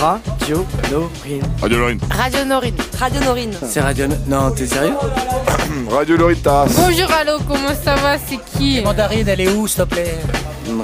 [0.00, 1.42] Radio Norine.
[1.60, 1.98] Radio Lorine.
[2.10, 2.76] Radio Norine.
[2.98, 3.52] Radio Norine.
[3.64, 4.06] C'est Radio...
[4.28, 4.94] Non, t'es sérieux
[5.90, 6.66] Radio Loritas.
[6.76, 8.16] Bonjour, allô, comment ça va?
[8.16, 8.80] C'est qui?
[8.80, 10.16] Mandarine, elle est où, s'il te plaît?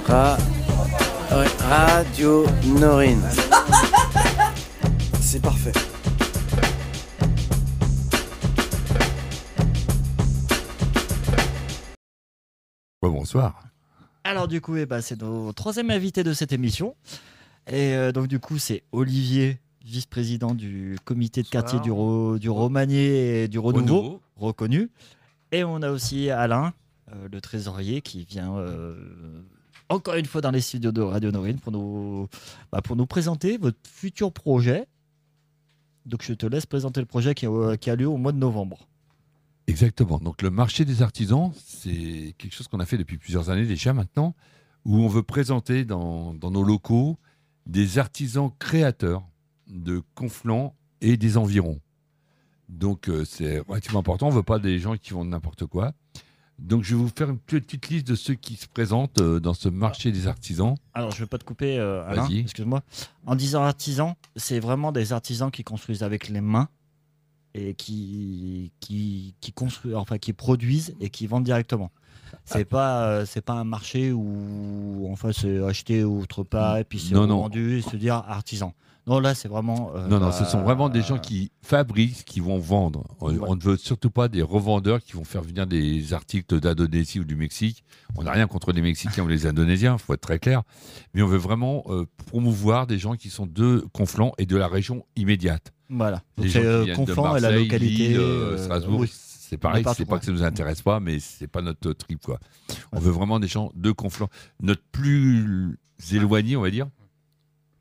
[0.08, 0.36] Ra...
[1.30, 3.22] ouais, Radio Norine.
[5.20, 5.72] C'est parfait.
[13.00, 13.62] Bonsoir.
[14.24, 16.96] Alors du coup, eh ben, c'est notre troisième invité de cette émission.
[17.66, 22.50] Et euh, donc du coup, c'est Olivier, vice-président du comité de quartier du, Ro- du
[22.50, 24.90] Romanier et du Renouveau, reconnu.
[25.52, 26.72] Et on a aussi Alain,
[27.12, 28.96] euh, le trésorier, qui vient euh,
[29.88, 32.28] encore une fois dans les studios de Radio Norine pour nous,
[32.72, 34.86] bah, pour nous présenter votre futur projet.
[36.06, 38.38] Donc je te laisse présenter le projet qui a, qui a lieu au mois de
[38.38, 38.86] novembre.
[39.66, 40.18] Exactement.
[40.18, 43.94] Donc le marché des artisans, c'est quelque chose qu'on a fait depuis plusieurs années déjà
[43.94, 44.34] maintenant,
[44.84, 47.16] où on veut présenter dans, dans nos locaux
[47.66, 49.22] des artisans créateurs
[49.66, 51.80] de Conflans et des environs.
[52.68, 54.26] Donc euh, c'est relativement important.
[54.26, 55.92] On ne veut pas des gens qui font n'importe quoi.
[56.58, 59.54] Donc je vais vous faire une petite liste de ceux qui se présentent euh, dans
[59.54, 60.76] ce marché des artisans.
[60.94, 62.40] Alors, je ne vais pas te couper, euh, Alain, Vas-y.
[62.40, 62.82] excuse-moi.
[63.26, 66.68] En disant artisans, c'est vraiment des artisans qui construisent avec les mains
[67.54, 71.90] et qui, qui, qui, construisent, enfin, qui produisent et qui vendent directement.
[72.46, 76.98] C'est pas, euh, c'est pas un marché où enfin, c'est acheté autre part et puis
[77.00, 77.40] c'est Non, non.
[77.42, 78.74] vendu et se dire artisan.
[79.06, 79.92] Non, là, c'est vraiment.
[79.94, 83.04] euh, Non, non, ce sont vraiment des gens qui fabriquent, qui vont vendre.
[83.20, 83.38] On, Ouais.
[83.48, 87.24] on ne veut surtout pas des revendeurs qui vont faire venir des articles d'Indonésie ou
[87.24, 87.84] du Mexique.
[88.16, 90.62] On n'a rien contre les Mexicains ou les Indonésiens, il faut être très clair.
[91.12, 94.68] Mais on veut vraiment euh, promouvoir des gens qui sont de Conflans et de la
[94.68, 95.72] région immédiate.
[95.90, 96.22] Voilà.
[96.38, 98.08] Donc, c'est euh, Conflans et la localité.
[98.08, 99.12] Lille, euh, euh, Strasbourg, oui.
[99.54, 99.84] C'est pareil.
[99.96, 102.38] C'est pas que ça nous intéresse pas, mais c'est pas notre trip quoi.
[102.92, 104.28] On veut vraiment des gens de Conflans.
[104.60, 105.78] Notre plus
[106.12, 106.88] éloigné, on va dire,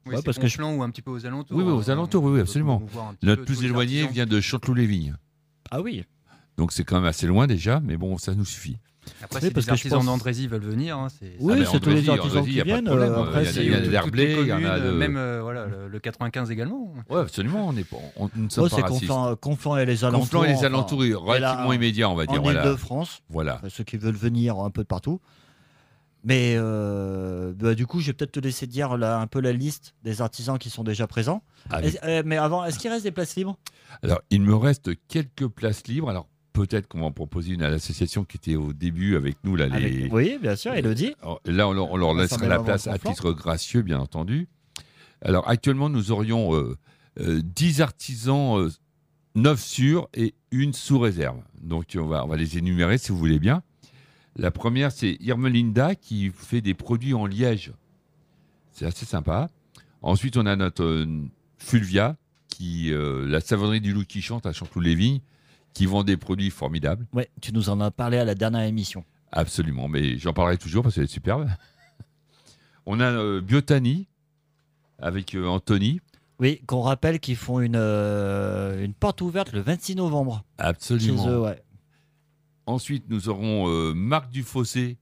[0.06, 1.56] Oui, Ouais, parce que je- ou un petit peu aux alentours.
[1.58, 2.82] Oui, oui, aux hein, alentours, oui, oui, absolument.
[3.22, 5.16] notre peu plus éloigné vient de Chanteloup-les-Vignes.
[5.72, 6.04] Ah oui.
[6.58, 8.78] Donc c'est quand même assez loin déjà, mais bon, ça nous suffit.
[9.21, 11.36] Après, Oui, si parce les artisans pense- d'Andrézy veulent venir, hein, c'est.
[11.39, 12.86] Oui, Ah, c'est tous les artisans Andrézy, qui y a pas de viennent.
[12.86, 14.80] problème, euh, il y après, a- c'est- il y a les il y en a
[14.80, 16.93] de- Même euh, voilà, le, le 95 également.
[17.09, 19.08] Ouais, absolument, on est pas, on, nous ne sommes Oh, pas c'est racistes.
[19.08, 20.21] Conflans, Conflans et les alentours.
[20.30, 22.39] Conflans et les enfin, alentours, relativement là, immédiats, on va dire.
[22.39, 22.64] en Voilà.
[22.65, 23.21] Ile-de-France.
[23.30, 23.55] voilà.
[23.55, 25.20] Enfin, ceux qui veulent venir un peu de partout.
[26.25, 29.52] Mais euh, bah, du coup, je vais peut-être te laisser dire là, un peu la
[29.52, 31.43] liste des artisans qui sont déjà présents.
[31.73, 33.58] Euh, mais avant, est-ce qu'il reste des places libres?
[34.03, 36.09] Alors, il me reste quelques places libres.
[36.09, 39.55] Alors, peut-être qu'on va en proposer une à l'association qui était au début avec nous.
[39.55, 39.75] Là, les...
[40.03, 41.14] Avec- Oui, bien sûr, Elodie.
[41.21, 44.47] Alors, là, on leur, on leur laissera la place à titre gracieux, bien entendu.
[45.21, 46.77] Alors, actuellement, nous aurions euh,
[47.19, 48.69] euh, 10 artisans, euh,
[49.36, 51.37] 9 sûrs et une sous réserve.
[51.61, 53.64] Donc, on va, on va les énumérer si vous voulez bien.
[54.35, 57.71] La première, c'est Irmelinda qui fait des produits en liège.
[58.71, 59.49] C'est assez sympa.
[60.02, 61.05] Ensuite, on a notre euh,
[61.58, 62.17] Fulvia,
[62.49, 65.21] qui, euh, la savonnerie du loup qui chante à Chanteloup-les-Vignes,
[65.73, 67.06] qui vend des produits formidables.
[67.14, 69.04] Ouais, tu nous en as parlé à la dernière émission.
[69.32, 71.48] Absolument, mais j'en parlerai toujours parce qu'elle est superbe.
[72.86, 74.08] On a euh, Biotani
[75.00, 76.02] avec euh, Anthony.
[76.39, 81.23] Oui, qu'on rappelle qu'ils font une, euh, une porte ouverte le 26 novembre Absolument.
[81.23, 81.39] chez eux.
[81.42, 81.64] Ouais.
[82.66, 84.98] Ensuite, nous aurons euh, Marc Dufossé.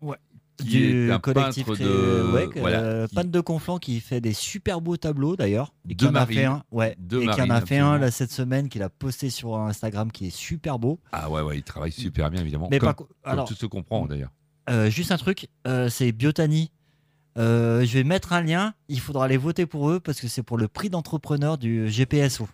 [0.00, 0.16] Ouais.
[0.58, 2.32] Qui du est un collectif peintre de.
[2.34, 5.72] ouais, voilà, euh, qui- de Conflans qui fait des super beaux tableaux d'ailleurs.
[5.88, 8.10] Et qui en a fait un, ouais, De et qui en a fait un là
[8.10, 10.98] cette semaine qu'il a posté sur Instagram qui est super beau.
[11.12, 12.68] Ah ouais, ouais, il travaille super bien, évidemment.
[12.70, 14.30] Mais comme, par co- comme alors, tout se comprend, d'ailleurs.
[14.68, 16.70] euh, juste un truc, euh, c'est Biotani.
[17.38, 18.74] Euh, je vais mettre un lien.
[18.88, 22.48] Il faudra aller voter pour eux parce que c'est pour le prix d'entrepreneur du GPSO.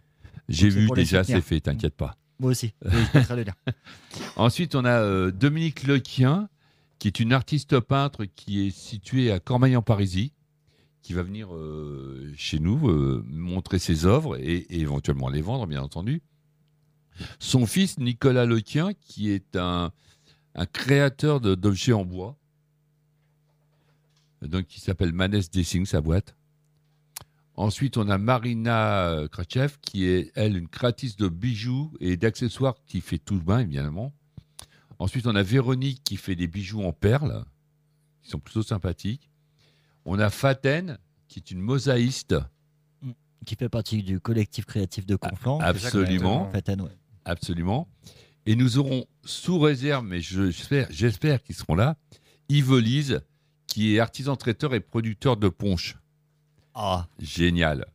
[0.51, 2.17] J'ai vu déjà, c'est fait, t'inquiète pas.
[2.39, 2.75] Moi aussi.
[2.85, 3.55] Je mettrai le lien.
[4.37, 6.49] Ensuite, on a Dominique Lequien,
[6.99, 10.33] qui est une artiste peintre qui est située à Cormeilles-en-Parisis,
[11.03, 15.83] qui va venir euh, chez nous euh, montrer ses œuvres et, éventuellement les vendre, bien
[15.83, 16.23] entendu.
[17.39, 19.93] Son fils, Nicolas Lequien, qui est un,
[20.73, 22.39] créateur d'objets en bois,
[24.41, 26.37] donc qui s'appelle Manès Dessing, sa boîte.
[27.57, 33.01] Ensuite, on a Marina Krachev, qui est, elle, une créatrice de bijoux et d'accessoires qui
[33.01, 34.13] fait tout le bain, évidemment.
[34.99, 37.45] Ensuite, on a Véronique qui fait des bijoux en perles,
[38.23, 39.31] qui sont plutôt sympathiques.
[40.05, 40.99] On a Faten,
[41.29, 42.37] qui est une mosaïste,
[43.45, 45.59] qui fait partie du collectif créatif de Conflans.
[45.61, 46.97] absolument, Faten, ouais.
[47.25, 47.89] absolument.
[48.47, 51.97] Et nous aurons, sous réserve, mais je- j'espère j'espère qu'ils seront là,
[52.49, 53.21] Yves
[53.67, 55.97] qui est artisan traiteur et producteur de ponches.
[56.75, 57.87] Ah, Génial.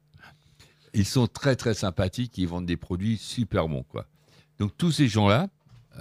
[0.93, 3.83] Ils sont très très sympathiques, ils vendent des produits super bons.
[3.83, 4.07] Quoi.
[4.57, 5.47] Donc tous ces gens-là,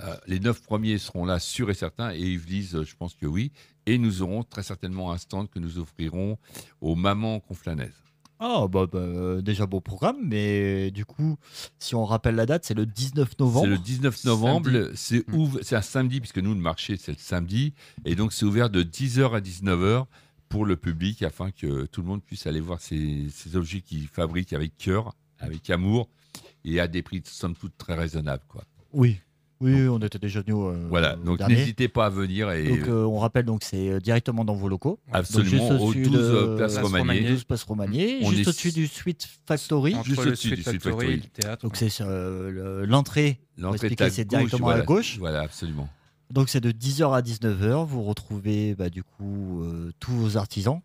[0.05, 3.15] euh, les neuf premiers seront là sûrs et certains, et Yves Lise, euh, je pense
[3.15, 3.53] que oui.
[3.87, 6.39] Et nous aurons très certainement un stand que nous offrirons
[6.81, 7.95] aux mamans conflanaises.
[8.41, 11.37] Ah, bah, bah, déjà beau programme, mais du coup,
[11.81, 13.65] si on rappelle la date, c'est le 19 novembre.
[13.67, 15.35] C'est le 19 novembre, c'est Mm.
[15.37, 17.75] ouv- c'est un samedi, puisque nous, le marché, c'est le samedi.
[18.05, 20.07] Et donc, c'est ouvert de 10h à 19h
[20.49, 24.07] pour le public, afin que tout le monde puisse aller voir ces, ces objets qu'ils
[24.07, 26.09] fabriquent avec cœur, avec amour,
[26.65, 28.45] et à des prix, somme toute, très raisonnables.
[28.47, 28.63] Quoi.
[28.93, 29.19] Oui.
[29.61, 30.55] Oui, on était déjà venus.
[30.57, 32.51] euh, Voilà, donc n'hésitez pas à venir.
[32.53, 35.01] Et Donc, euh, on rappelle, donc c'est euh, directement dans vos locaux.
[35.11, 36.99] absolument, donc, juste au au-dessus 12 de- Place Place Romanier.
[37.01, 37.29] Romanier.
[37.31, 39.95] 12 Place Romanier, On juste est- au-dessus du Sweet Factory.
[39.97, 41.63] Entre Juste le au-dessus du Sweet Factory le théâtre.
[41.65, 43.41] Donc c'est euh, le- l'entrée.
[43.57, 44.85] L'entrée à c'est directement à voilà.
[44.85, 45.17] gauche.
[45.19, 45.89] Voilà, absolument.
[46.31, 47.85] Donc c'est de 10h à 19h.
[47.87, 50.81] Vous retrouvez bah, du coup euh, tous vos artisans.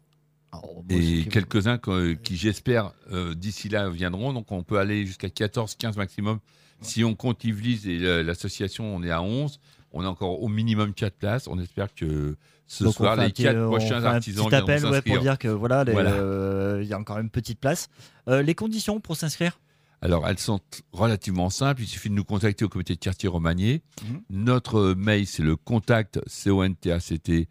[0.61, 4.33] Moi, ceux Et quelques-uns que- qui, j'espère, euh, d'ici là viendront.
[4.33, 6.39] Donc, on peut aller jusqu'à 14, 15 maximum.
[6.81, 9.59] Si on compte Yvelise et euh, l'association, on est à 11.
[9.93, 11.47] On a encore au minimum 4 places.
[11.47, 12.35] On espère que
[12.67, 15.37] ce Donc, on soir, les petit- 4 on prochains artisans petit appel ouais, pour dire
[15.37, 17.89] que voilà, euh, il y a encore une petite place.
[18.27, 19.59] Euh, les conditions pour s'inscrire?
[20.01, 20.59] Alors, elles sont
[20.91, 21.81] relativement simples.
[21.83, 23.81] Il suffit de nous contacter au comité de quartier Romanier.
[24.03, 24.21] Mhm.
[24.31, 27.47] Notre euh, mail, c'est le contact, C-O-N-T-A-C-T,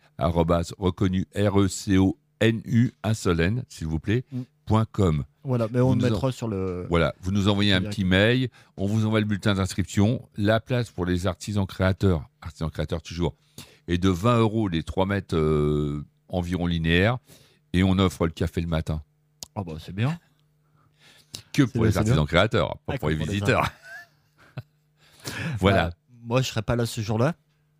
[0.79, 2.13] reconnu, E R-E-C-O-N-U,
[3.05, 4.45] un seul N, s'il vous plaît, Mhm.
[4.67, 5.25] point .com.
[5.45, 6.87] Voilà, mais on mettra sur le.
[6.89, 10.29] Voilà, vous nous envoyez un petit mail, on vous envoie le bulletin d'inscription.
[10.37, 13.35] La place pour les artisans créateurs, artisans créateurs toujours,
[13.89, 17.19] est de 20 euros les 3 mètres euh, environ linéaires.
[17.75, 19.03] Et on offre le café le matin.
[19.55, 20.19] Ah bah c'est bien.
[21.55, 22.27] Que pour bien, les artisans bien.
[22.27, 23.71] créateurs, pas Ah, pour les comme pour les visiteurs.
[25.59, 25.89] voilà.
[25.89, 27.35] Bah, moi, je serai pas là ce jour-là.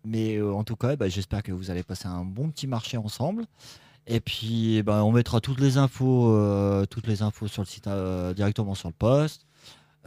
[0.05, 2.97] Mais euh, en tout cas, bah, j'espère que vous allez passer un bon petit marché
[2.97, 3.45] ensemble.
[4.07, 7.87] Et puis, bah, on mettra toutes les infos, euh, toutes les infos sur le site
[7.87, 9.45] euh, directement sur le poste.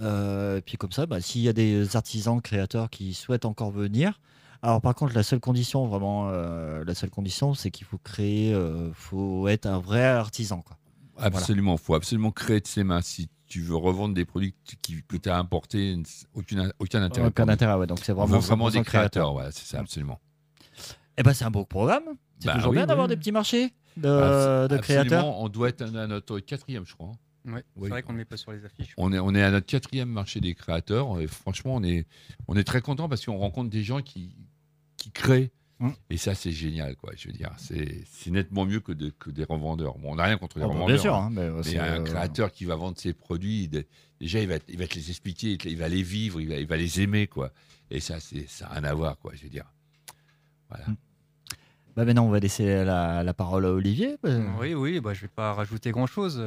[0.02, 3.70] Euh, et puis comme ça, bah, s'il y a des artisans créateurs qui souhaitent encore
[3.70, 4.20] venir.
[4.62, 8.54] Alors par contre, la seule condition, vraiment, la seule condition, c'est qu'il faut créer,
[8.94, 10.76] faut être un vrai artisan, quoi.
[11.18, 13.00] Absolument, il faut absolument créer de ses mains.
[13.00, 15.96] Si tu veux revendre des produits que tu que tu as importés,
[16.34, 17.28] aucun, aucun intérêt.
[17.28, 17.86] Aucun intérêt, ouais.
[17.86, 19.32] Donc c'est vraiment, vraiment 100% des créateurs, créateur.
[19.32, 20.18] voilà, c'est ça, absolument.
[21.16, 22.04] Eh ben c'est un beau programme.
[22.38, 23.14] C'est Bah toujours oui, bien d'avoir oui.
[23.14, 25.00] des petits marchés de, créateurs.
[25.20, 27.12] absolument, on doit être à notre quatrième, je crois.
[27.46, 28.92] c'est vrai qu'on ne met pas sur les affiches.
[28.96, 32.06] On est, on est à notre quatrième marché des créateurs et franchement, on est,
[32.48, 34.34] on est très content parce qu'on rencontre des gens qui,
[34.96, 35.50] qui créent.
[35.78, 35.90] Mm.
[36.08, 37.12] Et ça, c'est génial, quoi.
[37.16, 39.98] Je veux dire, c'est nettement mieux que, de- que des revendeurs.
[39.98, 40.94] Bon, on n'a rien contre les Oh, bah, revendeurs.
[40.96, 41.26] bien sûr, hein.
[41.26, 43.84] hein, mais, euh, Mais c'est, un euh, créateur qui va vendre ses produits, de-
[44.18, 46.66] déjà, il va, il va te les expliquer, il va les vivre, il va, il
[46.66, 47.52] va les aimer, quoi.
[47.90, 49.32] Et ça, c'est ça n'a rien à voir, quoi.
[49.34, 49.70] Je veux dire.
[50.70, 50.86] Voilà.
[50.88, 50.96] Mm.
[51.96, 54.16] Bah maintenant, on va laisser la, la parole à Olivier.
[54.60, 56.42] Oui, oui, bah, je ne vais pas rajouter grand-chose.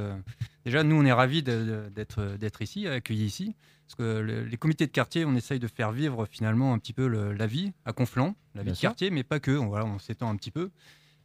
[0.63, 3.55] Déjà, nous, on est ravis d'être ici, accueillis ici.
[3.87, 6.93] Parce que le- les comités de quartier, on essaye de faire vivre finalement un petit
[6.93, 9.57] peu le- la vie à Conflans, la vie de quartier, mais pas que.
[9.57, 10.69] On, voilà, on s'étend un petit peu.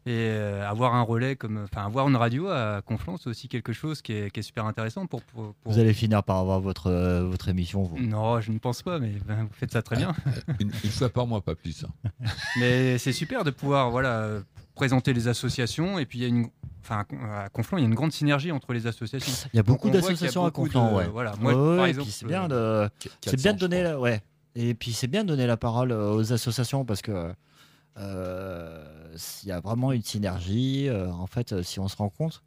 [0.06, 1.64] Et euh, avoir un relais comme.
[1.64, 4.66] Enfin, avoir une radio à Conflans, c'est aussi quelque chose qui est, qui est super
[4.66, 5.22] intéressant pour.
[5.22, 7.98] pour- pour- Vous allez finir par avoir votre, euh, votre émission, vous.
[7.98, 10.14] Non, je ne pense pas, mais ben, vous faites ça très bien.
[10.60, 11.84] Une, une fois par mois, pas plus.
[11.84, 12.10] hein.
[12.60, 14.28] Mais c'est super de pouvoir voilà,
[14.74, 15.98] présenter les associations.
[15.98, 16.48] Et puis, il y a une,
[16.82, 17.04] enfin,
[17.42, 19.32] à Conflans, il y a une grande synergie entre les associations.
[19.54, 21.08] Il y a beaucoup d'associations à Conflans, de- ouais.
[21.10, 22.90] Voilà, moi, Ouais, par et exemple, puis c'est bien euh, de,
[23.24, 24.20] c'est 400, bien de donner, la, ouais.
[24.54, 27.32] Et puis c'est bien de donner la parole aux associations parce que
[27.98, 28.84] euh,
[29.16, 32.42] s'il y a vraiment une synergie, euh, en fait, euh, si on se rend compte,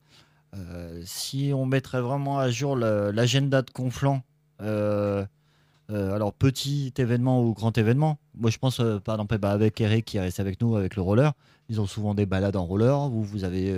[1.03, 4.23] si on mettrait vraiment à jour l'agenda de Conflans,
[4.59, 10.17] alors petit événement ou grand événement, moi je pense par exemple bah, avec Eric qui
[10.17, 11.33] est resté avec nous avec le roller,
[11.69, 13.71] ils ont souvent des balades en roller où vous avez,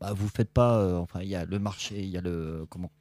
[0.00, 2.92] bah, vous faites pas, enfin il y a le marché, il y a le comment,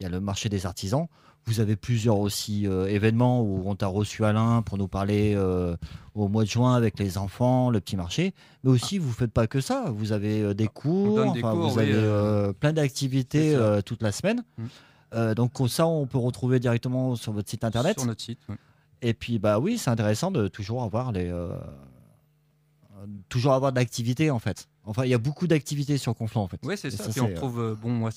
[0.00, 1.06] il y a le marché des artisans.
[1.46, 5.76] Vous avez plusieurs aussi euh, événements où on t'a reçu Alain pour nous parler euh,
[6.14, 8.34] au mois de juin avec les enfants, le petit marché.
[8.62, 9.90] Mais aussi, vous faites pas que ça.
[9.90, 13.58] Vous avez euh, des cours, donne des enfin, cours, vous oui, avez euh, plein d'activités
[13.86, 14.42] toute la semaine.
[14.58, 15.34] Mm.
[15.34, 17.98] Donc ça, on peut retrouver directement sur votre site internet.
[17.98, 18.38] Sur notre site.
[18.48, 18.56] ouais.
[19.02, 21.32] Et puis, bah oui, c'est intéressant de toujours avoir les,
[23.30, 24.68] toujours avoir d'activités en fait.
[24.84, 26.64] Enfin, il y a beaucoup d'activités sur Conflans en fait.
[26.64, 27.04] Ouais, c'est ça.
[27.04, 28.10] ça, Puis on retrouve, bon, moi,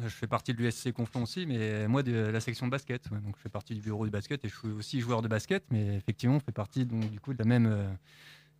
[0.00, 3.10] je fais partie de l'USC Conflans aussi, mais moi de la section basket.
[3.10, 3.18] ouais.
[3.20, 5.64] donc je fais partie du bureau de basket et je suis aussi joueur de basket,
[5.70, 7.88] mais effectivement, on fait partie donc, du coup de la même, euh,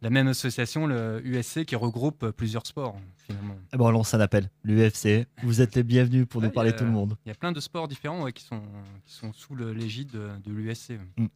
[0.02, 3.57] la même association, le USC, qui regroupe euh, plusieurs sports finalement.
[3.73, 5.26] Eh ben, on lance un appel, l'UFC.
[5.42, 7.16] Vous êtes les bienvenus pour nous parler il y a- tout le monde.
[7.25, 8.62] Il y a plein de sports différents ouais, qui, sont,
[9.04, 11.26] qui sont sous l'égide de, de l'USC Mm.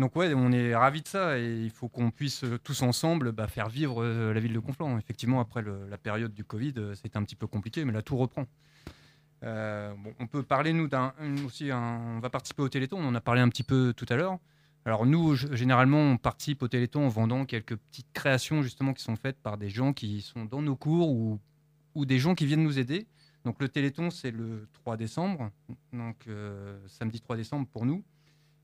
[0.00, 3.32] Donc ouais, on est ravis de ça et il faut qu'on puisse euh, tous ensemble
[3.32, 4.98] bah, faire vivre euh, la ville de Conflans.
[4.98, 8.16] Effectivement, après la période du Covid, euh, c'était un petit peu compliqué, mais là tout
[8.16, 8.46] reprend.
[9.42, 10.88] Euh, on peut parler nous
[11.46, 12.98] aussi, on va participer au Téléthon.
[12.98, 14.38] On en a parlé un petit peu tout à l'heure.
[14.86, 19.16] Alors nous, généralement, on participe au Téléthon en vendant quelques petites créations justement qui sont
[19.16, 21.38] faites par des gens qui sont dans nos cours ou,
[21.94, 23.06] ou des gens qui viennent nous aider.
[23.44, 25.50] Donc le Téléthon, c'est le 3 décembre,
[25.92, 28.02] donc euh, samedi 3 décembre pour nous.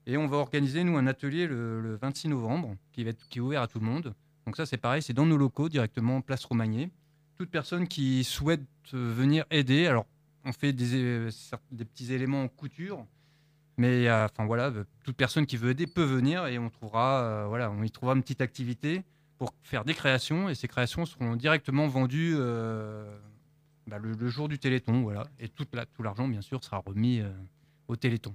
[0.07, 3.39] Et on va organiser, nous, un atelier le, le 26 novembre qui, va être, qui
[3.39, 4.15] est ouvert à tout le monde.
[4.47, 6.91] Donc ça, c'est pareil, c'est dans nos locaux, directement place Romagné.
[7.37, 8.63] Toute personne qui souhaite
[8.95, 10.07] euh, venir aider, alors
[10.45, 11.31] on fait des, euh,
[11.77, 13.05] petits éléments en couture,
[13.77, 14.73] mais euh, enfin voilà,
[15.03, 18.23] toute personne qui veut aider peut venir et on trouvera, voilà, on y trouvera une
[18.23, 19.03] petite activité
[19.37, 22.37] pour faire des créations et ces créations seront directement vendues
[23.87, 25.67] bah, le, jour du Téléthon, voilà, et tout
[25.99, 27.21] l'argent bien sûr sera remis
[27.89, 28.35] au Téléthon.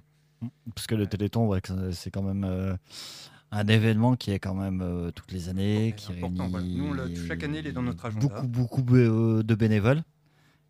[0.74, 2.76] Parce que le Téléthon, ouais, c'est quand même euh,
[3.52, 6.58] un événement qui est quand même euh, toutes les années, qui voilà.
[6.58, 8.28] réunit Nous, chaque année, il est dans notre agenda.
[8.28, 10.04] beaucoup, beaucoup euh, de bénévoles.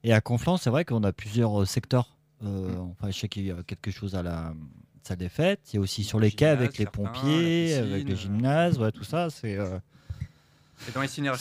[0.03, 2.17] Et à Conflans, c'est vrai qu'on a plusieurs secteurs.
[2.43, 2.91] Euh, Mm.
[2.91, 4.53] Enfin, je sais qu'il y a quelque chose à la
[5.03, 5.61] salle des fêtes.
[5.71, 8.91] Il y a aussi sur Le les quais avec les pompiers, avec les gymnases, ouais,
[8.91, 9.29] tout ça.
[9.29, 9.59] C'est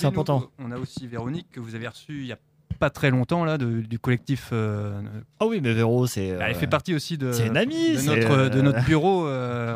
[0.05, 0.51] important.
[0.59, 2.39] nous, on a aussi Véronique que vous avez reçue il y a
[2.81, 4.49] pas très longtemps là de- du collectif.
[4.53, 5.01] euh,
[5.39, 6.33] Ah oui, mais Véro, c'est.
[6.37, 8.85] Bah, elle euh, fait partie aussi de, c'est une amie, de, notre, euh, de notre
[8.85, 9.23] bureau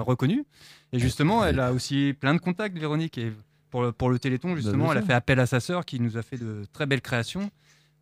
[0.04, 0.44] reconnu.
[0.92, 3.18] Et justement, elle a aussi plein de contacts, Véronique.
[3.18, 3.32] Et
[3.70, 6.00] pour le, pour le Téléthon, justement, bien elle a fait appel à sa sœur qui
[6.00, 7.50] nous a fait de très belles créations.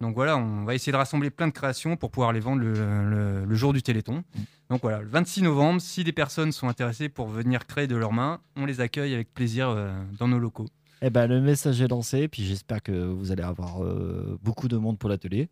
[0.01, 2.73] Donc voilà, on va essayer de rassembler plein de créations pour pouvoir les vendre le,
[2.75, 4.25] le- le jour du Téléthon.
[4.69, 8.13] Donc voilà, le 26 novembre, si des personnes sont intéressées pour venir créer de leurs
[8.13, 9.75] mains, on les accueille avec plaisir
[10.19, 10.67] dans nos locaux.
[11.05, 14.77] Eh ben, le message est lancé, puis j'espère que vous allez avoir euh, beaucoup de
[14.77, 15.49] monde pour l'atelier.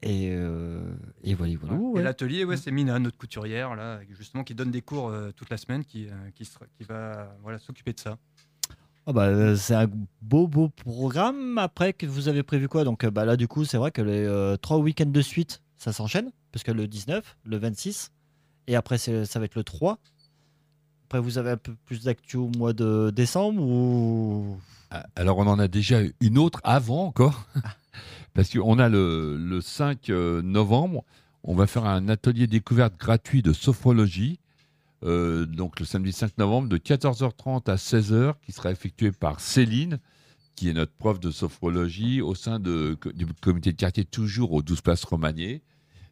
[0.00, 0.80] Et, euh,
[1.22, 1.74] et voilà, voilà.
[1.76, 1.90] Ouais.
[1.92, 2.00] ouais.
[2.00, 5.50] Et l'atelier, ouais, c'est Mina, notre couturière, là, justement, qui donne des cours euh, toute
[5.50, 8.16] la semaine, qui, euh, qui, sera- qui va voilà, s'occuper de ça.
[9.06, 9.88] Bah, euh, c'est un
[10.22, 11.58] beau, beau programme.
[11.58, 12.84] Après, que vous avez prévu quoi?
[12.84, 15.92] Donc bah, là, du coup, c'est vrai que les euh, trois week-ends de suite, ça
[15.92, 16.30] s'enchaîne.
[16.52, 18.10] Parce que le 19, le 26,
[18.66, 19.98] et après, ça va être le 3.
[21.08, 24.58] Après, vous avez un peu plus d'actu au mois de décembre ou...
[24.90, 27.46] Ah, Alors, on en a déjà une autre avant encore.
[28.34, 31.04] Parce qu'on a le, le 5 euh, novembre,
[31.44, 34.38] on va faire un atelier découverte gratuit de sophrologie.
[35.02, 39.98] euh, donc, le samedi 5 novembre, de 14h30 à 16h, qui sera effectué par Céline,
[40.56, 44.60] qui est notre prof de sophrologie au sein de- du comité de quartier, toujours au
[44.60, 45.62] 12 Place Romagné.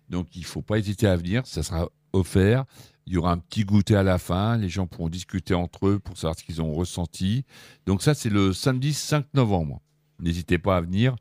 [0.09, 2.65] Donc, il ne faut pas hésiter à venir, ça sera offert.
[3.07, 5.99] Il y aura un petit goûter à la fin, les gens pourront discuter entre eux
[6.01, 7.45] pour savoir ce qu'ils ont ressenti.
[7.87, 9.81] Donc ça, c'est le samedi 5 novembre.
[10.19, 11.15] N'hésitez pas à venir,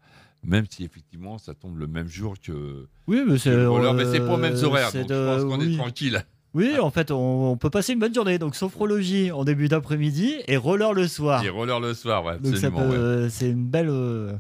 [0.43, 3.65] même si effectivement ça tombe le même jour que, Oui, mais c'est...
[3.67, 5.73] roller, mais c'est pas aux euh, mêmes horaires, donc de- je pense qu'on oui.
[5.75, 6.25] est tranquille.
[6.55, 8.39] Oui, en fait, on, on peut passer une bonne journée.
[8.39, 11.43] Donc, sophrologie en début d'après-midi et roller le soir.
[11.43, 12.79] Et roller le soir, ouais, absolument.
[12.87, 12.95] ouais.
[12.95, 13.89] euh, c'est une belle...
[13.89, 14.31] euh,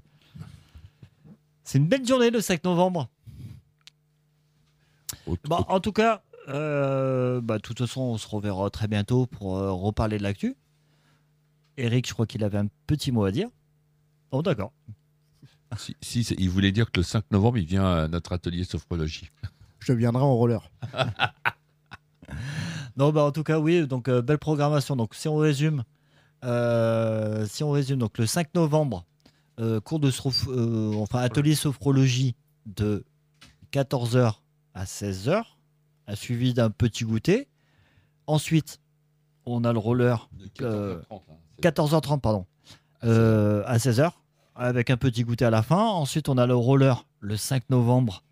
[1.65, 3.09] C'est une belle journée le 5 novembre.
[5.45, 9.57] Bon, en tout cas, euh, bah, de toute façon, on se reverra très bientôt pour
[9.57, 10.55] euh, reparler de l'actu.
[11.77, 13.49] Eric, je crois qu'il avait un petit mot à dire.
[14.31, 14.71] Oh, d'accord.
[16.01, 19.29] Si, il voulait dire que le 5 novembre, il vient à notre atelier sophrologie.
[19.79, 20.71] Je viendrai en roller.
[22.97, 24.95] Non, bah, en tout cas, oui, donc euh, belle programmation.
[24.95, 25.83] Donc, si on résume,
[26.45, 29.05] euh, si on résume, donc le 5 novembre,
[29.59, 32.35] euh, cours de soph- euh, enfin atelier sophrologie
[32.65, 33.03] de
[33.73, 34.35] 14h
[34.73, 35.43] à 16h, a
[36.13, 37.47] suivi d'un petit goûter.
[38.27, 38.79] Ensuite,
[39.45, 40.29] on a le roller
[40.61, 41.01] Euh,
[41.61, 42.45] 14h30, pardon,
[43.03, 44.11] euh, à 16h,
[44.55, 45.81] avec un petit goûter à la fin.
[45.83, 48.23] Ensuite, on a le roller le 5 novembre,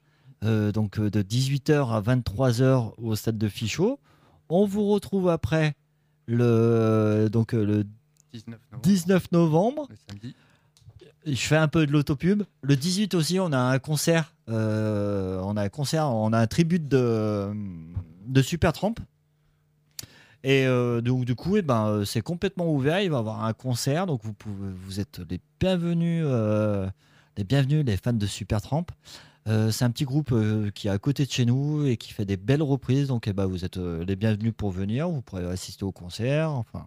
[0.43, 3.99] euh, donc de 18h à 23h au stade de Fichot.
[4.49, 5.75] On vous retrouve après
[6.27, 7.85] le, donc, le
[8.33, 9.87] 19 novembre, 19 novembre.
[9.89, 10.35] le samedi.
[11.25, 12.43] Je fais un peu de l'autopub.
[12.61, 14.33] Le 18 aussi, on a un concert.
[14.49, 17.51] euh, on a un concert, on a un tribute de,
[18.25, 18.95] de Supertramp.
[20.43, 22.99] Et euh, donc du coup, eh ben, c'est complètement ouvert.
[23.01, 26.89] Il va y avoir un concert, donc vous pouvez, vous êtes les bienvenus, euh,
[27.37, 28.87] les bienvenus, les fans de Supertramp.
[29.47, 30.33] Euh, c'est un petit groupe
[30.73, 33.07] qui est à côté de chez nous et qui fait des belles reprises.
[33.07, 35.09] Donc, eh ben, vous êtes les bienvenus pour venir.
[35.09, 36.51] Vous pourrez assister au concert.
[36.51, 36.85] Enfin,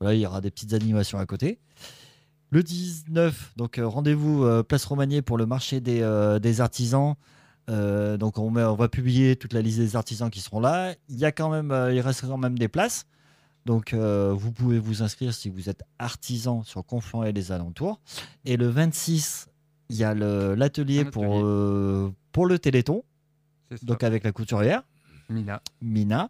[0.00, 1.58] voilà, il y aura des petites animations à côté.
[2.52, 7.14] Le 19, donc euh, rendez-vous euh, Place Romagné pour le marché des, euh, des artisans.
[7.68, 10.94] Donc on, met- on va publier toute la liste des artisans qui seront là.
[11.08, 13.06] Il y a quand même, il reste quand même des places.
[13.64, 18.00] Donc euh, vous pouvez vous inscrire si vous êtes artisan sur Conflans et les alentours.
[18.44, 19.48] Et le 26,
[19.88, 23.04] il y a l'atelier pour, euh, pour le Téléthon,
[23.82, 24.82] donc avec la couturière.
[25.30, 25.62] Mina.
[25.80, 26.28] Mina.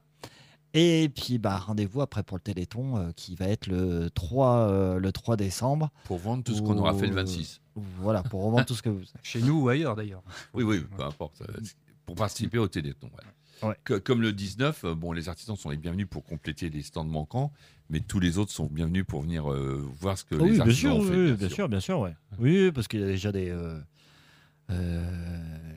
[0.75, 4.99] Et puis bah, rendez-vous après pour le Téléthon euh, qui va être le 3, euh,
[4.99, 5.91] le 3 décembre.
[6.05, 7.61] Pour vendre tout ce qu'on aura fait le 26.
[7.75, 9.03] Voilà, pour revendre tout ce que vous.
[9.23, 10.23] Chez nous ou ailleurs d'ailleurs.
[10.55, 11.43] Oui, oui, peu importe.
[11.43, 11.61] euh,
[12.07, 13.09] Pour participer au Téléthon.
[13.09, 13.69] ouais.
[13.69, 13.77] Ouais.
[13.85, 17.05] Que- comme le 19, euh, bon, les artisans sont les bienvenus pour compléter les stands
[17.05, 17.53] manquants,
[17.91, 20.51] mais tous les autres sont bienvenus pour venir euh, voir ce que Ah les oui,
[20.53, 21.11] bien artisans sûr, ont fait.
[21.17, 21.55] oui, bien bien sûr.
[21.57, 22.15] sûr, bien sûr, ouais.
[22.41, 23.51] Oui, parce qu'il y a déjà des,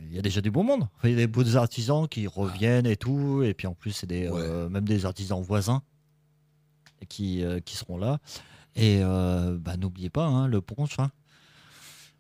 [0.10, 0.88] il y a déjà du bon monde.
[1.04, 3.44] Il y a des beaux artisans qui reviennent et tout.
[3.44, 5.82] Et puis en plus, c'est des, euh, même des artisans voisins
[7.10, 8.20] qui, euh, qui seront là.
[8.76, 11.00] Et euh, bah, n'oubliez pas hein, le punch.
[11.00, 11.12] hein.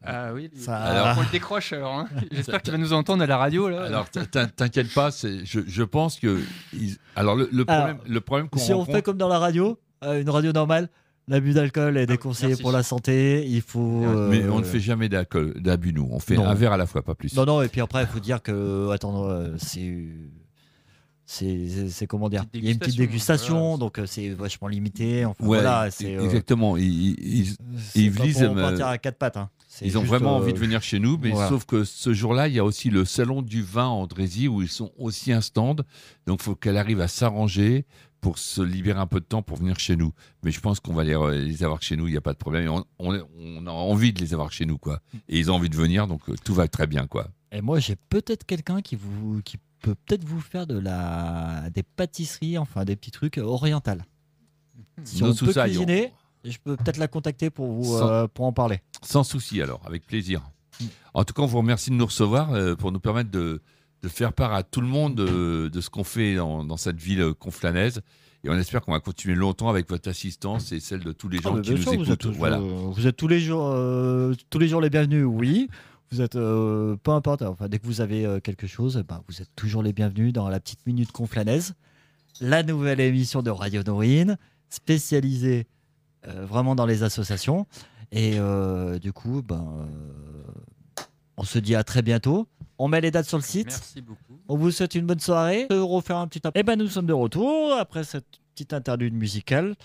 [0.07, 1.93] Ah oui, Ça- alors on le décroche alors.
[1.99, 2.07] hein.
[2.31, 3.85] J'espère qu'il va nous entendre à la radio là.
[3.85, 6.43] Alors, t'in- t'in- t'inquiète pas, je, je pense que.
[6.73, 9.39] ils- Alors, le, le Alors, problème, le problème qu'on Si on fait comme dans la
[9.39, 10.89] radio, euh, une radio normale,
[11.27, 12.61] l'abus d'alcool est déconseillé merci.
[12.61, 13.45] pour la santé.
[13.47, 14.01] Il faut.
[14.29, 16.07] Mais euh, on ne fait jamais d'alcool- d'abus, nous.
[16.11, 16.45] On fait Non.
[16.45, 17.35] un verre à la fois, pas plus.
[17.35, 18.89] Non, non, et puis après, il faut dire que.
[18.91, 20.03] Attends, euh, c'est.
[21.27, 22.45] C'est comment dire?
[22.53, 23.77] Il y a une petite dégustation, voilà.
[23.77, 25.25] donc euh, c'est vachement limité.
[25.25, 26.15] Enfin, Ouais, voilà, c'est.
[26.15, 26.77] euh, exactement.
[26.77, 26.83] Ils,
[27.19, 27.55] ils-
[27.95, 29.37] ils- euh, partir à quatre pattes.
[29.37, 29.49] hein.
[29.81, 31.49] Ils ont vraiment euh, envie de venir chez nous, mais voilà.
[31.49, 34.61] sauf que ce jour-là, il y a aussi le salon du vin en Andrézy où
[34.61, 35.83] ils sont aussi un stand.
[36.27, 37.85] Donc, il faut qu'elle arrive à s'arranger
[38.21, 40.11] pour se libérer un peu de temps pour venir chez nous.
[40.43, 42.37] Mais je pense qu'on va les, les avoir chez nous, il n'y a pas de
[42.37, 42.69] problème.
[42.69, 44.99] On, on- on a envie de les avoir chez nous, quoi.
[45.29, 47.27] Et ils ont envie de venir, donc euh, tout va très bien, quoi.
[47.51, 51.83] Et moi, j'ai peut-être quelqu'un qui vous qui peut peut-être vous faire de la des
[51.83, 54.05] pâtisseries, enfin des petits trucs orientales.
[55.03, 56.11] Si Nos on peut cuisiner,
[56.43, 58.81] je peux peut-être la contacter pour vous Sans- euh, pour en parler.
[59.03, 60.41] Sans souci alors, avec plaisir.
[61.13, 63.61] En tout cas, on vous remercie de nous recevoir euh, pour nous permettre de,
[64.05, 66.97] de faire part à tout le monde de, de ce qu'on fait dans, dans cette
[66.99, 68.01] ville euh, conflanaise.
[68.43, 71.39] Et on espère qu'on va continuer longtemps avec votre assistance et celle de tous les
[71.39, 72.25] gens Ah, mais qui nous sûr, vous écoutent.
[72.37, 72.59] voilà.
[72.59, 75.25] euh, vous êtes tous les jours euh, tous les jours les bienvenus.
[75.27, 75.67] Oui.
[76.11, 77.41] Vous êtes euh, peu importe.
[77.41, 80.47] Enfin, dès que vous avez euh, quelque chose, ben, vous êtes toujours les bienvenus dans
[80.49, 81.73] la petite minute conflanaise,
[82.39, 84.37] la nouvelle émission de Radio Norine,
[84.69, 85.65] spécialisée
[86.27, 87.65] euh, vraiment dans les associations.
[88.11, 91.03] Et euh, du coup, ben, euh,
[91.37, 92.47] on se dit à très bientôt.
[92.77, 93.67] On met les dates sur le site.
[93.67, 94.39] Merci beaucoup.
[94.47, 95.67] On vous souhaite une bonne soirée.
[95.71, 96.41] Euh, refaire un petit.
[96.55, 99.75] Et ben nous sommes de retour après cette petite interlude musicale.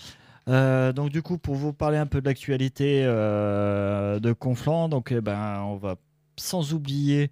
[0.49, 5.12] Euh, donc du coup pour vous parler un peu de l'actualité euh, de Conflans, donc
[5.12, 5.97] eh ben on va
[6.37, 7.30] sans oublier,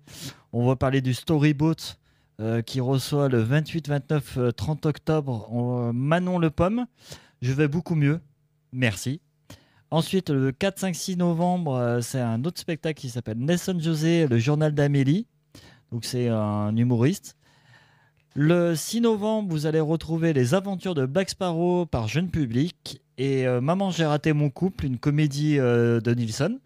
[0.53, 1.97] on va parler du Storyboat
[2.41, 6.87] euh, qui reçoit le 28, 29, euh, 30 octobre euh, Manon Le Pomme.
[7.43, 8.21] Je vais beaucoup mieux,
[8.73, 9.21] merci.
[9.91, 14.27] Ensuite, le 4, 5, 6 novembre, euh, c'est un autre spectacle qui s'appelle Nelson José,
[14.27, 15.27] le journal d'Amélie.
[15.93, 17.37] Donc c'est un humoriste.
[18.35, 23.61] Le 6 novembre, vous allez retrouver les aventures de Black par jeune public et euh,
[23.61, 26.61] Maman j'ai raté mon couple, une comédie euh, de Nilsson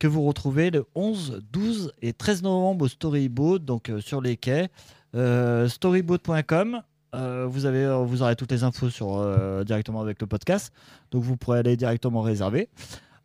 [0.00, 4.36] que vous retrouvez le 11, 12 et 13 novembre au Storyboat, donc euh, sur les
[4.36, 4.70] quais.
[5.14, 6.82] Storyboat.com.
[7.12, 10.72] vous, avez, vous aurez toutes les infos sur, directement avec le podcast,
[11.12, 12.68] donc vous pourrez aller directement réserver.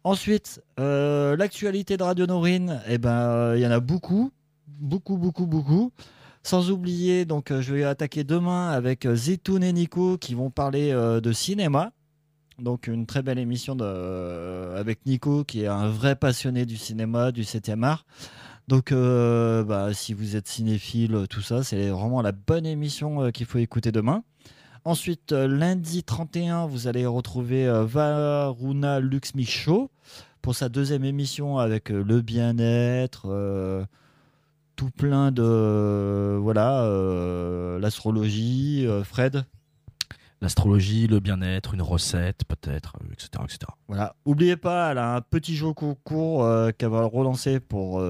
[0.03, 4.31] Ensuite, l'actualité de Radio Norine, eh ben, il y en a beaucoup,
[4.79, 5.91] beaucoup, beaucoup, beaucoup.
[6.43, 10.49] Sans oublier, donc, euh, je vais attaquer demain avec euh, Zetoun et Nico qui vont
[10.49, 11.91] parler euh, de cinéma.
[12.59, 13.77] Donc, une très belle émission
[14.75, 18.05] avec Nico qui est un vrai passionné du cinéma, du 7e art.
[18.67, 23.59] Donc, bah, si vous êtes cinéphile, tout ça, c'est vraiment la bonne émission qu'il faut
[23.59, 24.23] écouter demain.
[24.83, 29.89] Ensuite, lundi 31, vous allez retrouver Varuna Luxmi Show
[30.41, 33.87] pour sa deuxième émission avec le bien-être,
[34.79, 36.37] tout plein de.
[36.41, 39.43] voilà, euh, l'astrologie, euh, Fred?
[40.41, 43.59] L'astrologie, le bien-être, une recette peut-être, euh, etc., etc.
[43.89, 44.15] Voilà.
[44.23, 48.01] Oubliez pas, elle a un petit jeu concours qu'elle va relancer pour,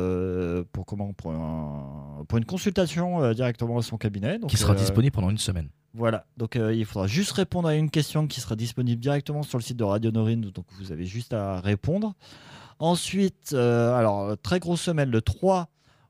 [0.71, 4.37] pour, comment, pour, un- pour une consultation directement à son cabinet.
[4.37, 5.69] Donc, qui sera disponible pendant une semaine.
[5.95, 9.57] Voilà, donc euh, il faudra juste répondre à une question qui sera disponible directement sur
[9.57, 12.13] le site de Radio Norine, donc vous avez juste à répondre.
[12.77, 15.65] Ensuite, euh, alors, très grosse semaine, le 3, euh,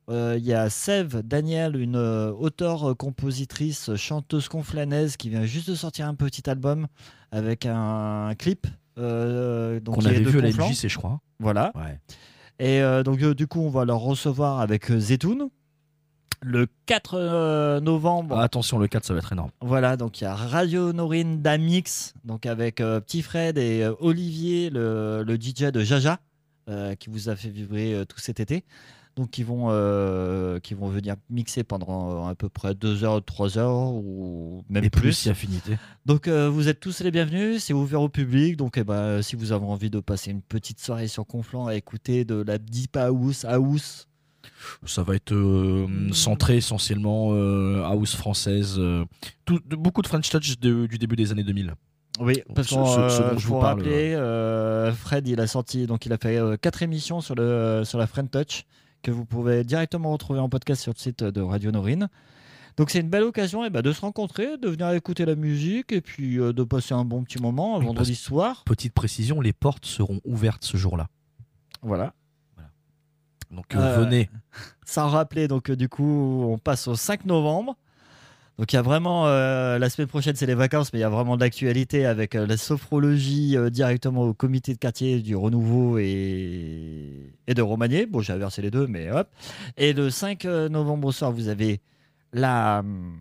[0.10, 5.69] il y a Sève Daniel, une euh, auteure, euh, compositrice, chanteuse conflanaise qui vient juste
[5.69, 6.88] de sortir un petit album
[7.32, 8.65] avec un, clip.
[8.98, 10.50] euh, donc Qu'on avait vu à la.
[10.50, 11.19] MJC, je crois.
[11.39, 11.72] Voilà.
[11.76, 12.00] Ouais.
[12.60, 15.50] Et euh, donc, euh, du coup, on va leur recevoir avec euh, Zetoun.
[16.41, 19.52] Le 4 euh, novembre, Ah, attention, le 4, ça va être énorme.
[19.62, 23.93] voilà, donc il y a Radio Norine d'Amix, donc avec euh, Petit Fred et euh,
[24.00, 26.19] Olivier, le, le DJ de Jaja,
[26.69, 28.63] euh, qui vous a fait vibrer euh, tout cet été.
[29.20, 33.22] Donc ils vont, euh, qui vont venir mixer pendant euh, à peu près 2 heures,
[33.24, 35.12] 3 heures ou même Et plus, plus.
[35.14, 35.78] si affinité.
[36.06, 38.56] Donc euh, vous êtes tous les bienvenus, c'est ouvert au public.
[38.56, 41.76] Donc eh ben, si vous avez envie de passer une petite soirée sur Conflans à
[41.76, 44.08] écouter de la Deep House, House,
[44.86, 47.34] Ça va être euh, centré essentiellement
[47.86, 48.80] house française.
[49.44, 51.74] tout- de- beaucoup de French Touch de- du début des années 2000.
[52.22, 56.14] Oui, parce Ce- qu'on euh, je vous rappeler, euh, Fred, il a sorti, donc il
[56.14, 58.66] a fait euh, quatre émissions sur le sur la Friend Touch
[59.02, 62.10] que vous pouvez directement retrouver en podcast sur le site de Radio Norine.
[62.78, 65.92] Donc c'est une belle occasion eh ben, de se rencontrer, de venir écouter la musique
[65.92, 68.64] et puis euh, de passer un bon petit moment Oui, vendredi soir.
[68.66, 71.08] Petite précision, les portes seront ouvertes ce jour-là.
[71.82, 72.14] Voilà.
[73.52, 74.30] Donc euh, Euh, venez.
[74.86, 77.76] Sans rappeler, donc du coup, on passe au 5 novembre.
[78.60, 81.06] Donc il y a vraiment, euh, la semaine prochaine c'est les vacances, mais il y
[81.06, 85.34] a vraiment de l'actualité avec euh, la sophrologie euh, directement au comité de quartier du
[85.34, 88.06] Renouveau et, de Romagné.
[88.06, 89.30] Bon, j'ai inversé les deux, mais hop.
[89.78, 91.80] Et le 5 novembre au soir, vous avez
[92.34, 93.17] la, hum,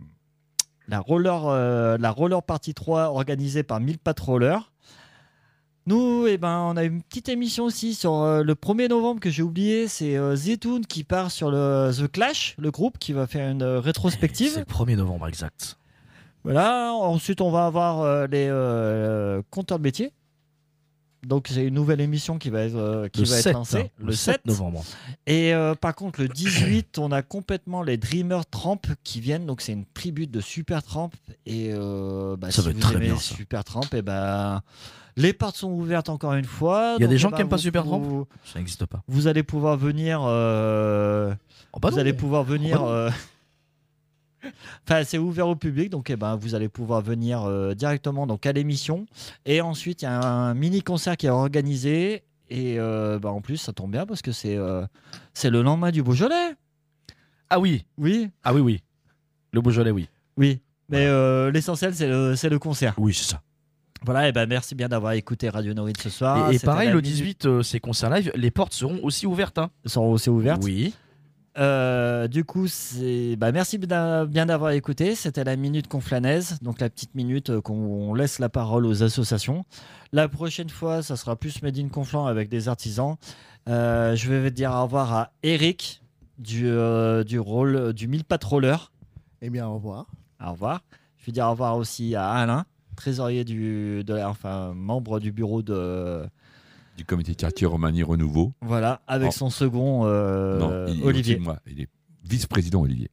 [0.89, 4.69] la, roller, la roller partie 3 organisée par 1000 Patrollers.
[5.89, 9.31] Nous, eh ben, on a une petite émission aussi sur euh, le 1er novembre que
[9.31, 9.87] j'ai oublié.
[9.87, 13.63] C'est euh, Zetoun qui part sur le The Clash, le groupe, qui va faire une
[13.63, 14.51] euh, rétrospective.
[14.53, 15.79] C'est le 1er novembre, exact.
[16.43, 16.93] Voilà.
[16.93, 20.13] Ensuite, on va avoir euh, les compteurs de métier.
[21.25, 24.03] Donc, c'est une nouvelle émission qui va être, qui le va 7, être lancée hein,
[24.05, 24.85] le 7 novembre.
[25.25, 29.47] Et par contre, le 18, on a complètement les Dreamer Tramp qui viennent.
[29.47, 31.09] Donc, c'est une tribute de Super Tramp.
[31.47, 33.35] Et bah, Ça si va être vous très aimez bien, ça.
[33.35, 34.61] Super Tramp, et ben
[35.21, 36.95] les portes sont ouvertes encore une fois.
[36.97, 39.01] Il y a des eh gens ben, qui aiment pas Supertramp vous- Ça n'existe pas.
[39.07, 40.21] Vous allez pouvoir venir.
[40.25, 41.33] euh,
[41.73, 42.01] Oh, bah vous non.
[42.01, 42.81] allez pouvoir venir.
[42.81, 43.11] bah euh,
[44.87, 48.45] Enfin, c'est ouvert au public, donc eh ben, vous allez pouvoir venir euh, directement donc,
[48.45, 49.05] à l'émission.
[49.45, 52.23] Et ensuite, il y a un mini concert qui est organisé.
[52.49, 54.85] Et euh, bah, en plus, ça tombe bien parce que c'est euh,
[55.33, 56.55] c'est le lendemain du Beaujolais.
[57.49, 58.81] Ah oui, Oui, ah oui, oui.
[59.51, 60.07] Le Beaujolais, oui.
[60.37, 60.59] oui.
[60.87, 61.05] Mais
[61.51, 62.95] l'essentiel, c'est le, c'est le concert.
[62.97, 63.41] Oui, c'est ça.
[64.05, 66.51] Voilà, et ben merci bien d'avoir écouté Radio Norine ce soir.
[66.51, 68.31] et, pareil, le minute- 18, euh, c'est concert live.
[68.35, 69.57] Les portes seront aussi ouvertes.
[69.57, 69.69] Hein.
[69.85, 70.63] sont aussi ouvertes.
[70.63, 70.93] Oui.
[71.57, 75.15] Euh, du coup, c'est bah, merci bien d'avoir écouté.
[75.15, 79.65] C'était la minute conflanaise, donc la petite minute euh, qu'on laisse la parole aux associations.
[80.13, 83.15] La prochaine fois, ça sera plus Made in Conflant avec des artisans.
[83.67, 86.01] Euh, je vais dire au revoir à Eric
[86.37, 88.77] du, euh, du rôle du 1000 Patroller.
[89.41, 90.05] Eh bien, au revoir.
[90.45, 90.81] Au revoir.
[91.17, 92.65] Je vais dire au revoir aussi à Alain,
[92.99, 96.23] trésorier du, de la- enfin membre du bureau de
[96.97, 98.53] Du comité de quartier Romani Renouveau.
[98.61, 99.31] voilà avec Oh.
[99.31, 101.37] son second euh, non, il est Olivier.
[101.39, 101.59] moi.
[101.65, 101.87] Il est
[102.23, 103.09] vice-président Olivier.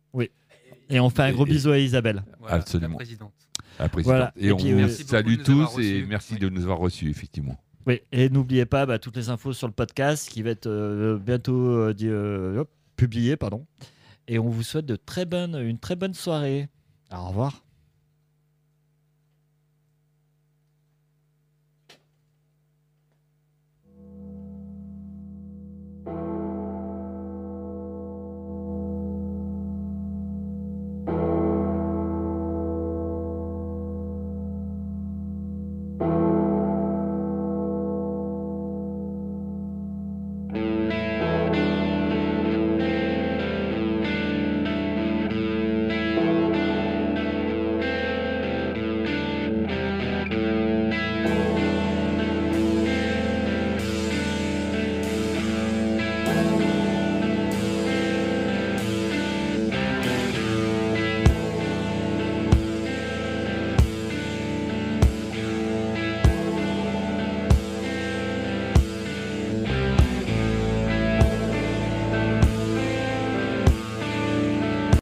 [0.88, 2.24] Et on fait un gros Et- bisou à Isabelle.
[2.40, 2.90] Voilà, Absolument.
[2.92, 3.32] La présidente.
[3.78, 4.16] La présidente.
[4.16, 4.32] Voilà.
[4.36, 6.38] Et, Et on puis, vous merci beaucoup salue de nous avoir tous et merci Oui.
[6.40, 7.56] de nous avoir reçus, effectivement.
[7.86, 11.18] Oui, et n'oubliez pas bah, toutes les infos sur le podcast qui va être euh,
[11.18, 12.64] bientôt euh, euh,
[12.96, 13.36] publié.
[13.36, 13.66] Pardon.
[14.28, 16.68] Et on vous souhaite de très bonnes, une très bonne soirée.
[17.12, 17.62] Au revoir.